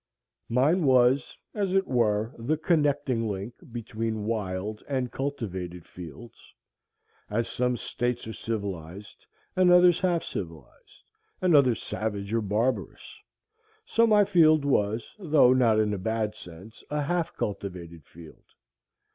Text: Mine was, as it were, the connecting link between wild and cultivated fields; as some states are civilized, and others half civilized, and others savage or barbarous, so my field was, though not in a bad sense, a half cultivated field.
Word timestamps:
Mine 0.49 0.83
was, 0.85 1.37
as 1.53 1.73
it 1.73 1.85
were, 1.85 2.33
the 2.39 2.57
connecting 2.57 3.29
link 3.29 3.53
between 3.71 4.25
wild 4.25 4.81
and 4.89 5.11
cultivated 5.11 5.85
fields; 5.85 6.55
as 7.29 7.47
some 7.47 7.77
states 7.77 8.25
are 8.25 8.33
civilized, 8.33 9.27
and 9.55 9.69
others 9.71 9.99
half 9.99 10.23
civilized, 10.23 11.03
and 11.39 11.55
others 11.55 11.83
savage 11.83 12.33
or 12.33 12.41
barbarous, 12.41 13.19
so 13.85 14.07
my 14.07 14.25
field 14.25 14.65
was, 14.65 15.13
though 15.19 15.53
not 15.53 15.79
in 15.79 15.93
a 15.93 15.99
bad 15.99 16.33
sense, 16.33 16.83
a 16.89 17.03
half 17.03 17.37
cultivated 17.37 18.03
field. 18.03 18.45